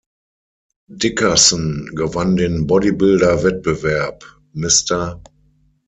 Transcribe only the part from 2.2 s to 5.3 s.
den Bodybuilder-Wettbewerb Mr.